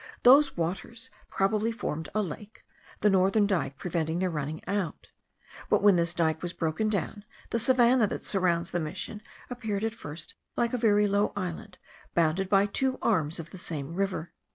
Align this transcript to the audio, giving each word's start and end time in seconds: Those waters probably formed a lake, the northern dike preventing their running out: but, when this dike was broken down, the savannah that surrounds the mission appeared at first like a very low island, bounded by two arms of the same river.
Those 0.23 0.57
waters 0.57 1.11
probably 1.29 1.71
formed 1.71 2.09
a 2.15 2.23
lake, 2.23 2.65
the 3.01 3.09
northern 3.11 3.45
dike 3.45 3.77
preventing 3.77 4.17
their 4.17 4.31
running 4.31 4.67
out: 4.67 5.11
but, 5.69 5.83
when 5.83 5.95
this 5.95 6.15
dike 6.15 6.41
was 6.41 6.53
broken 6.53 6.89
down, 6.89 7.23
the 7.51 7.59
savannah 7.59 8.07
that 8.07 8.23
surrounds 8.25 8.71
the 8.71 8.79
mission 8.79 9.21
appeared 9.51 9.83
at 9.83 9.93
first 9.93 10.33
like 10.57 10.73
a 10.73 10.77
very 10.79 11.07
low 11.07 11.33
island, 11.35 11.77
bounded 12.15 12.49
by 12.49 12.65
two 12.65 12.97
arms 13.03 13.37
of 13.39 13.51
the 13.51 13.59
same 13.59 13.93
river. 13.93 14.33